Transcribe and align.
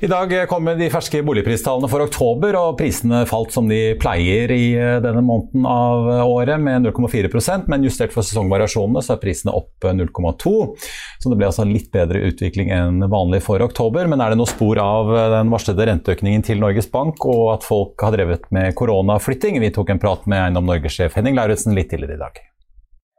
I 0.00 0.06
dag 0.06 0.30
kommer 0.46 0.76
de 0.78 0.86
ferske 0.94 1.18
boligpristallene 1.26 1.88
for 1.90 2.04
oktober, 2.04 2.54
og 2.54 2.76
prisene 2.78 3.24
falt 3.26 3.50
som 3.50 3.66
de 3.66 3.96
pleier 3.98 4.52
i 4.54 4.66
eh, 4.78 4.98
denne 5.02 5.24
måneden 5.26 5.64
av 5.66 6.06
året, 6.22 6.54
med 6.62 6.86
0,4% 6.86 7.66
men 7.66 7.82
justert 7.82 8.14
for 8.14 8.22
sesongvariasjonene 8.22 9.02
så 9.02 9.16
er 9.16 9.22
prisene 9.24 9.56
opp 9.58 9.82
0,2 9.82 10.52
Så 10.78 11.32
det 11.32 11.38
ble 11.40 11.48
altså 11.48 11.66
litt 11.66 11.90
bedre 11.90 12.22
utvikling 12.30 12.70
enn 12.74 13.02
vanlig 13.10 13.42
for 13.42 13.64
oktober. 13.64 14.06
Men 14.06 14.22
er 14.22 14.30
det 14.30 14.38
noe 14.38 14.50
spor 14.50 14.78
av 14.78 15.10
den 15.34 15.50
varslede 15.50 15.88
renteøkningen 15.90 16.46
til 16.46 16.62
Norges 16.62 16.86
Bank, 16.92 17.26
og 17.26 17.56
at 17.56 17.66
folk 17.66 17.98
har 18.06 18.14
drevet 18.14 18.46
med 18.54 18.76
koronaflytting? 18.78 19.58
Vi 19.66 19.72
tok 19.74 19.90
en 19.96 20.02
prat 20.02 20.30
med 20.30 20.44
Eiendom 20.44 20.70
Norge-sjef 20.70 21.18
Henning 21.18 21.34
Lauritzen 21.34 21.74
litt 21.74 21.90
tidligere 21.90 22.20
i 22.20 22.22
dag. 22.22 22.38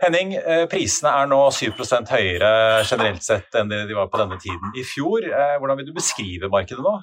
Henning, 0.00 0.32
eh, 0.34 0.64
prisene 0.70 1.12
er 1.12 1.26
nå 1.28 1.38
7% 1.52 2.08
høyere 2.14 2.50
generelt 2.88 3.24
sett 3.24 3.56
enn 3.60 3.68
de 3.68 3.96
var 3.96 4.08
på 4.08 4.20
denne 4.22 4.38
tiden 4.40 4.72
i 4.72 4.84
fjor. 4.86 5.26
Eh, 5.28 5.56
hvordan 5.60 5.76
vil 5.80 5.90
du 5.90 5.96
beskrive 5.96 6.48
markedet 6.52 6.84
nå? 6.84 6.94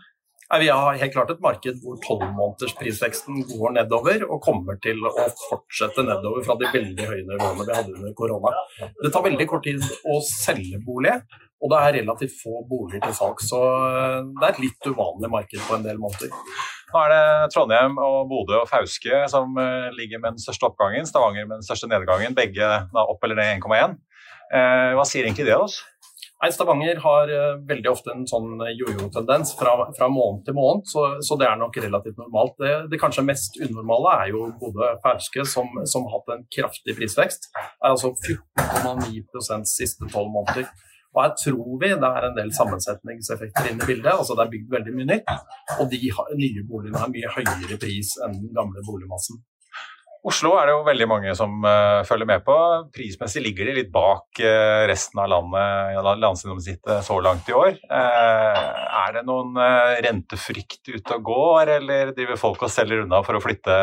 Vi 0.47 0.69
har 0.71 0.95
helt 0.95 1.11
klart 1.11 1.31
et 1.33 1.41
marked 1.43 1.81
hvor 1.83 1.97
tolvmånedersprisveksten 2.05 3.41
går 3.49 3.73
nedover 3.75 4.23
og 4.29 4.39
kommer 4.45 4.79
til 4.81 5.03
å 5.03 5.11
fortsette 5.49 6.05
nedover 6.07 6.45
fra 6.47 6.55
de 6.55 6.69
veldig 6.71 7.07
høye 7.09 7.25
nivåene 7.27 7.65
vi 7.67 7.75
hadde 7.75 7.97
under 7.97 8.15
korona. 8.15 8.53
Det 9.03 9.11
tar 9.11 9.25
veldig 9.27 9.47
kort 9.51 9.67
tid 9.67 9.83
å 10.07 10.21
selge 10.23 10.79
bolig, 10.87 11.17
og 11.59 11.73
det 11.73 11.81
er 11.83 11.97
relativt 11.99 12.39
få 12.39 12.63
boliger 12.69 13.03
til 13.03 13.17
salgs. 13.19 13.51
Så 13.51 13.61
eh, 13.91 14.23
det 14.39 14.47
er 14.47 14.55
et 14.55 14.63
litt 14.63 14.89
uvanlig 14.89 15.33
marked 15.35 15.67
på 15.67 15.77
en 15.77 15.85
del 15.85 16.01
måter. 16.01 16.31
Nå 16.87 16.99
er 17.03 17.11
det 17.11 17.23
Trondheim 17.51 17.97
og 17.99 18.29
Bodø 18.29 18.61
og 18.61 18.69
Fauske 18.69 19.25
som 19.31 19.57
eh, 19.59 19.89
ligger 19.97 20.21
med 20.23 20.37
den 20.37 20.43
største 20.43 20.69
oppgangen. 20.69 21.07
Stavanger 21.09 21.47
med 21.47 21.59
den 21.59 21.67
største 21.67 21.89
nedgangen. 21.91 22.35
Begge 22.37 22.69
opp 23.03 23.27
eller 23.27 23.41
ned 23.41 23.59
1,1. 23.59 23.97
Eh, 24.55 24.91
hva 24.95 25.03
sier 25.07 25.27
egentlig 25.27 25.49
det 25.49 25.57
oss? 25.59 25.81
Nei, 26.37 26.51
Stavanger 26.53 26.99
har 27.01 27.31
uh, 27.33 27.55
veldig 27.65 27.89
ofte 27.89 28.11
en 28.13 28.27
sånn 28.29 28.59
jojo-tendens 28.77 29.55
fra, 29.57 29.71
fra, 29.97 30.09
måned 30.13 30.43
til 30.45 30.53
måned, 30.53 30.83
så, 30.85 31.05
så, 31.25 31.33
det 31.41 31.47
er 31.49 31.57
nok 31.57 31.79
relativt 31.81 32.19
normalt. 32.21 32.53
Det, 32.61 32.73
det 32.91 32.99
kanskje 33.01 33.25
mest 33.25 33.57
unormale 33.57 34.11
er 34.21 34.33
jo 34.35 34.43
Bodø 34.61 34.91
Fauske, 35.01 35.47
som, 35.49 35.71
som, 35.89 36.05
har 36.05 36.19
hatt 36.19 36.35
en 36.35 36.45
kraftig 36.53 36.93
prisvekst. 36.99 37.49
Altså 37.89 38.13
14,9% 38.13 39.65
siste 39.71 40.11
tolv 40.13 40.29
måneder. 40.35 40.69
Og 41.17 41.23
her 41.23 41.33
tror 41.41 41.77
vi 41.81 41.89
det 41.89 42.09
er 42.13 42.25
en 42.27 42.35
del 42.37 42.51
sammensetningseffekter 42.53 43.71
inne 43.71 43.81
i 43.81 43.89
bildet. 43.89 44.13
altså 44.13 44.37
Det 44.37 44.43
er 44.45 44.51
bygd 44.53 44.73
veldig 44.75 44.93
mye 44.97 45.09
nytt, 45.13 45.31
og 45.79 45.85
de 45.91 45.99
nye 46.43 46.65
boligene 46.69 47.01
har 47.01 47.13
mye 47.13 47.31
høyere 47.37 47.77
pris 47.81 48.11
enn 48.21 48.37
den 48.37 48.51
gamle 48.57 48.83
boligmassen. 48.85 49.41
Oslo 50.27 50.57
er 50.59 50.67
det 50.67 50.73
jo 50.73 50.83
veldig 50.83 51.05
mange 51.07 51.33
som 51.39 51.53
uh, 51.63 52.03
følger 52.07 52.27
med 52.27 52.41
på. 52.43 52.55
Prismessig 52.91 53.39
ligger 53.45 53.69
de 53.69 53.77
litt 53.77 53.91
bak 53.93 54.41
uh, 54.43 54.83
resten 54.89 55.21
av 55.23 55.29
landet, 55.31 55.99
landsgjennomsnittet 56.19 57.05
så 57.07 57.19
langt 57.23 57.47
i 57.47 57.55
år. 57.55 57.77
Uh, 57.87 58.57
er 59.05 59.15
det 59.15 59.23
noen 59.27 59.55
rentefrykt 60.03 60.89
ute 60.89 61.15
og 61.15 61.23
går, 61.29 61.71
eller 61.77 62.11
driver 62.17 62.39
folk 62.41 62.65
og 62.67 62.73
selger 62.73 63.05
unna 63.05 63.21
for 63.23 63.39
å 63.39 63.41
flytte, 63.43 63.77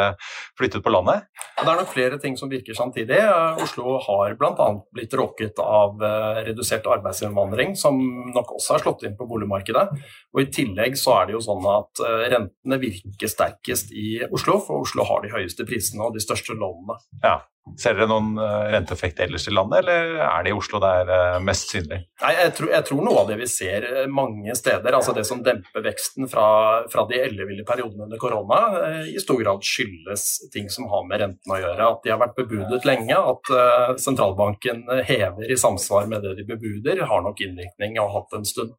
flytte 0.59 0.83
ut 0.83 0.84
på 0.84 0.93
landet? 0.93 1.25
Det 1.56 1.65
er 1.65 1.81
nok 1.81 1.93
flere 1.94 2.19
ting 2.21 2.37
som 2.37 2.53
virker 2.53 2.77
samtidig. 2.77 3.22
Oslo 3.65 3.97
har 4.04 4.37
bl.a. 4.37 4.69
blitt 4.93 5.16
råket 5.16 5.62
av 5.65 6.03
redusert 6.44 6.84
arbeidsinnvandring, 6.93 7.72
som 7.78 7.97
nok 8.34 8.56
også 8.59 8.77
har 8.77 8.84
slått 8.84 9.06
inn 9.09 9.16
på 9.16 9.28
boligmarkedet. 9.31 9.87
Og 10.34 10.43
I 10.43 10.49
tillegg 10.53 10.99
så 11.00 11.16
er 11.21 11.31
det 11.31 11.38
jo 11.38 11.44
sånn 11.47 11.65
at 11.72 12.04
rentene 12.34 12.81
virker 12.83 13.33
sterkest 13.33 13.94
i 13.97 14.19
Oslo, 14.28 14.59
for 14.66 14.84
Oslo 14.84 15.06
har 15.09 15.25
de 15.25 15.33
høyeste 15.33 15.65
prisene 15.69 16.04
og 16.04 16.19
de 16.19 16.21
største 16.21 16.34
største 16.34 16.59
lånene. 16.59 17.00
Ja. 17.25 17.41
Ser 17.81 17.95
dere 17.97 18.11
noen 18.11 18.34
uh, 18.37 18.67
renteeffekt 18.75 19.22
ellers 19.25 19.47
i 19.49 19.53
landet, 19.55 19.81
eller 19.81 20.19
er 20.21 20.43
det 20.45 20.50
i 20.50 20.56
Oslo 20.56 20.77
det 20.84 20.91
er 20.99 21.09
uh, 21.09 21.39
mest 21.41 21.71
synlig? 21.72 22.03
Nei, 22.21 22.33
jeg 22.37 22.53
tror, 22.59 22.69
jeg 22.75 22.84
tror, 22.91 23.00
noe 23.06 23.22
av 23.22 23.31
det 23.31 23.39
vi 23.41 23.47
ser 23.49 23.87
eh, 23.89 24.11
mange 24.12 24.53
steder, 24.59 24.93
altså 24.93 25.15
det 25.17 25.25
som 25.25 25.41
demper 25.47 25.87
veksten 25.87 26.28
fra, 26.28 26.45
fra 26.93 27.06
de 27.09 27.22
elleville 27.25 27.65
periodene 27.65 28.05
under 28.05 28.21
korona, 28.21 28.61
i 29.09 29.17
stor 29.22 29.41
grad 29.41 29.65
skyldes 29.65 30.27
ting 30.53 30.69
som 30.72 30.91
har 30.93 31.09
med 31.09 31.25
renten 31.25 31.56
å 31.56 31.61
gjøre. 31.62 31.89
At 31.89 32.05
de 32.05 32.12
har 32.12 32.21
vært 32.21 32.37
bebudet 32.37 32.84
lenge, 32.84 33.16
at 33.16 33.99
sentralbanken 34.03 34.84
hever 35.09 35.49
i 35.49 35.59
samsvar 35.59 36.09
med 36.12 36.25
det 36.27 36.37
de 36.43 36.49
bebuder, 36.53 37.06
har 37.09 37.25
nok 37.25 37.41
innvirkning 37.49 37.97
og 38.05 38.12
hatt 38.19 38.37
en 38.37 38.49
stund. 38.49 38.77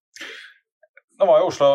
Nå 1.16 1.26
var 1.30 1.40
jo 1.40 1.48
Oslo 1.48 1.68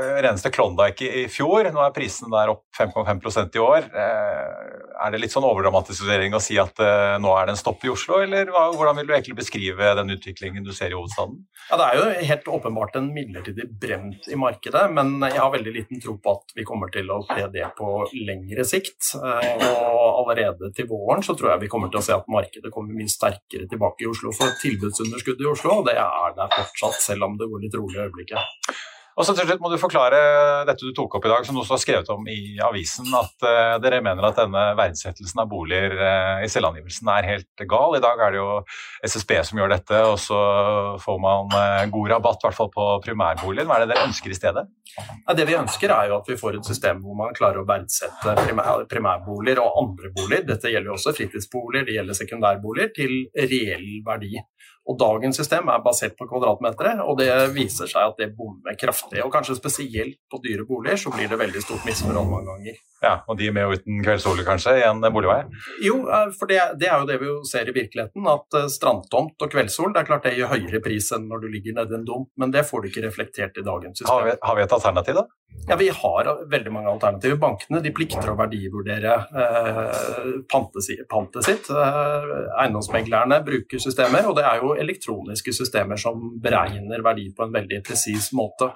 eh, 0.00 0.16
reneste 0.24 0.50
Klondyke 0.50 1.06
i, 1.06 1.24
fjor. 1.30 1.68
Nå 1.70 1.82
er 1.84 1.94
prisene 1.94 2.32
der 2.32 2.50
opp 2.50 2.64
5,5% 2.74 3.54
i 3.54 3.62
år. 3.62 3.86
Eh, 3.86 4.78
er 4.98 5.14
det 5.14 5.20
litt 5.22 5.34
sånn 5.34 5.46
overdramatisering 5.46 6.34
å 6.34 6.40
si 6.42 6.56
at 6.58 6.80
uh, 6.82 7.14
nå 7.22 7.30
er 7.38 7.46
det 7.46 7.52
en 7.54 7.60
stopp 7.60 7.84
i 7.86 7.90
Oslo, 7.92 8.16
eller 8.24 8.48
hvordan 8.50 8.96
vil 8.98 9.06
du 9.06 9.12
egentlig 9.14 9.36
beskrive 9.38 9.92
den 9.94 10.10
utviklingen 10.10 10.64
du 10.66 10.72
ser 10.74 10.90
i 10.90 10.96
hovedstaden? 10.98 11.36
Ja, 11.68 11.78
Det 11.78 11.86
er 11.86 11.98
jo 12.00 12.26
helt 12.32 12.50
åpenbart 12.56 12.98
en 12.98 13.12
midlertidig 13.14 13.68
bremt 13.78 14.26
i 14.26 14.38
markedet, 14.40 14.82
men 14.90 15.14
jeg 15.22 15.38
har 15.38 15.52
veldig 15.54 15.74
liten 15.76 16.02
tro 16.02 16.16
på 16.18 16.34
at 16.34 16.56
vi 16.58 16.66
kommer 16.66 16.90
til 16.90 17.14
å 17.14 17.20
se 17.28 17.46
det 17.54 17.68
på 17.78 17.92
lengre 18.26 18.66
sikt. 18.66 19.12
Og 19.14 20.02
allerede 20.24 20.72
til 20.74 20.90
våren 20.90 21.22
så 21.22 21.38
tror 21.38 21.52
jeg 21.52 21.66
vi 21.68 21.70
kommer 21.70 21.94
til 21.94 22.02
å 22.02 22.06
se 22.08 22.16
at 22.18 22.26
markedet 22.34 22.74
kommer 22.74 22.98
mye 22.98 23.12
sterkere 23.12 23.70
tilbake 23.70 24.02
i 24.02 24.10
Oslo. 24.10 24.34
For 24.34 24.58
tilbudsunderskuddet 24.64 25.46
i 25.46 25.52
Oslo, 25.52 25.78
det 25.86 25.94
er 25.94 26.38
der 26.40 26.54
fortsatt, 26.58 26.98
selv 27.06 27.30
om 27.30 27.38
det 27.38 27.46
går 27.52 27.68
litt 27.68 27.78
rolig 27.78 28.00
i 28.00 28.06
øyeblikket. 28.08 28.47
Og 29.18 29.26
så 29.26 29.34
til 29.34 29.48
slutt 29.48 29.62
må 29.62 29.70
du 29.72 29.80
forklare 29.82 30.18
dette 30.68 30.86
du 30.86 30.92
tok 30.94 31.16
opp 31.18 31.24
i 31.26 31.30
dag, 31.32 31.46
som 31.46 31.56
du 31.56 31.60
også 31.64 31.74
har 31.74 31.80
skrevet 31.82 32.10
om 32.14 32.26
i 32.30 32.54
avisen, 32.62 33.08
at 33.18 33.42
uh, 33.42 33.74
dere 33.82 33.98
mener 34.04 34.22
at 34.28 34.38
denne 34.38 34.62
verdsettelsen 34.78 35.42
av 35.42 35.48
boliger 35.50 35.96
uh, 35.98 36.44
i 36.46 36.50
selvangivelsen 36.50 37.10
er 37.16 37.26
helt 37.26 37.64
gal. 37.66 37.96
I 37.98 38.02
dag 38.04 38.22
er 38.22 38.36
det 38.36 38.38
jo 38.38 38.60
SSB 39.10 39.34
som 39.48 39.58
gjør 39.58 39.74
dette, 39.74 40.02
og 40.06 40.20
så 40.22 40.38
får 41.02 41.18
man 41.24 41.50
uh, 41.50 41.82
god 41.90 42.12
rabatt, 42.14 42.44
i 42.44 42.46
hvert 42.46 42.58
fall 42.60 42.70
på 42.76 42.86
primærboligen. 43.08 43.66
Hva 43.66 43.80
er 43.80 43.86
det 43.88 43.96
dere 43.96 44.06
ønsker 44.06 44.30
i 44.30 44.38
stedet? 44.38 44.68
Ja, 44.94 45.34
det 45.34 45.48
vi 45.50 45.58
ønsker 45.58 45.96
er 45.96 46.12
jo 46.12 46.20
at 46.20 46.30
vi 46.30 46.38
får 46.38 46.60
et 46.60 46.70
system 46.70 47.02
hvor 47.02 47.18
man 47.18 47.34
klarer 47.34 47.64
å 47.64 47.66
verdsette 47.66 48.36
primær, 48.38 48.86
primærboliger 48.92 49.64
og 49.64 49.82
andre 49.82 50.12
boliger, 50.14 50.46
dette 50.52 50.70
gjelder 50.70 50.92
jo 50.92 50.94
også 50.94 51.16
fritidsboliger, 51.18 51.90
det 51.90 51.98
gjelder 51.98 52.22
sekundærboliger, 52.22 52.94
til 53.02 53.18
reell 53.34 53.88
verdi. 54.06 54.36
Og 54.88 54.96
Dagens 54.98 55.36
system 55.36 55.68
er 55.68 55.82
basert 55.84 56.14
på 56.16 56.26
kvadratmetere, 56.30 56.94
og 57.04 57.18
det 57.20 57.28
viser 57.52 57.90
seg 57.90 58.08
at 58.08 58.20
det 58.20 58.30
bommer 58.36 58.76
kraftig. 58.80 59.20
Og 59.24 59.32
kanskje 59.34 59.58
spesielt 59.58 60.16
på 60.32 60.40
dyre 60.44 60.64
boliger 60.68 60.96
så 61.00 61.12
blir 61.12 61.28
det 61.28 61.38
veldig 61.40 61.62
stort 61.64 61.84
misforhold 61.84 62.30
mange 62.30 62.48
ganger. 62.48 62.78
Ja, 63.02 63.12
Og 63.28 63.36
de 63.38 63.50
med 63.54 63.68
og 63.68 63.76
uten 63.78 64.00
kveldssole 64.02 64.42
kanskje 64.46 64.78
i 64.80 64.86
en 64.86 65.04
boligvei? 65.14 65.42
Jo, 65.84 66.00
eh, 66.08 66.32
for 66.38 66.50
det, 66.50 66.58
det, 66.80 66.88
er 66.88 67.02
jo 67.02 67.06
det 67.10 67.18
vi 67.20 67.34
ser 67.50 67.68
i 67.68 67.74
virkeligheten. 67.76 68.26
At 68.32 68.58
eh, 68.58 68.70
strandtomt 68.72 69.44
og 69.44 69.52
kveldssol 69.52 69.92
det 69.94 70.02
er 70.02 70.08
klart 70.08 70.26
det 70.26 70.34
gir 70.38 70.50
høyere 70.50 70.80
pris 70.82 71.12
enn 71.14 71.28
når 71.30 71.44
du 71.44 71.50
ligger 71.52 71.76
nedi 71.76 71.94
en 71.98 72.08
dump, 72.08 72.32
men 72.40 72.54
det 72.54 72.64
får 72.66 72.82
du 72.82 72.90
ikke 72.90 73.04
reflektert 73.06 73.60
i 73.60 73.66
dagens 73.66 74.00
system. 74.00 74.14
Har 74.14 74.26
vi, 74.26 74.34
har 74.42 74.58
vi 74.58 74.64
et 74.64 74.74
alternativ, 74.78 75.20
da? 75.20 75.28
Ja, 75.68 75.76
Vi 75.76 75.88
har 75.88 76.48
veldig 76.50 76.72
mange 76.72 76.90
alternativer. 76.90 77.36
Bankene 77.40 77.80
de 77.84 77.92
plikter 77.92 78.30
å 78.32 78.36
verdivurdere 78.38 79.14
eh, 79.42 80.28
pantet 80.48 81.44
sitt. 81.44 81.68
Eh, 81.68 82.28
eiendomsmeglerne 82.62 83.42
bruker 83.44 83.82
systemer, 83.82 84.26
og 84.30 84.38
det 84.38 84.46
er 84.48 84.62
jo 84.62 84.72
elektroniske 84.80 85.52
systemer 85.52 86.00
som 86.00 86.30
beregner 86.42 87.02
verdi 87.04 87.30
på 87.34 87.46
en 87.46 87.54
veldig 87.54 87.82
presis 87.86 88.32
måte. 88.32 88.72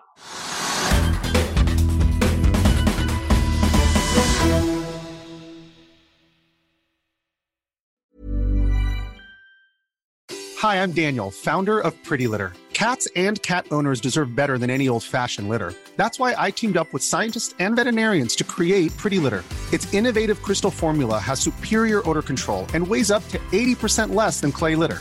Hi, 10.62 10.76
I'm 10.76 10.92
Daniel, 10.92 11.32
founder 11.32 11.80
of 11.80 11.92
Pretty 12.04 12.28
Litter. 12.28 12.52
Cats 12.72 13.08
and 13.16 13.42
cat 13.42 13.66
owners 13.72 14.00
deserve 14.00 14.36
better 14.36 14.58
than 14.58 14.70
any 14.70 14.88
old 14.88 15.02
fashioned 15.02 15.48
litter. 15.48 15.74
That's 15.96 16.20
why 16.20 16.36
I 16.38 16.52
teamed 16.52 16.76
up 16.76 16.92
with 16.92 17.02
scientists 17.02 17.54
and 17.58 17.74
veterinarians 17.74 18.36
to 18.36 18.44
create 18.44 18.96
Pretty 18.96 19.18
Litter. 19.18 19.42
Its 19.72 19.92
innovative 19.92 20.40
crystal 20.40 20.70
formula 20.70 21.18
has 21.18 21.40
superior 21.40 22.08
odor 22.08 22.22
control 22.22 22.66
and 22.74 22.86
weighs 22.86 23.10
up 23.10 23.26
to 23.28 23.38
80% 23.50 24.14
less 24.14 24.40
than 24.40 24.52
clay 24.52 24.76
litter. 24.76 25.00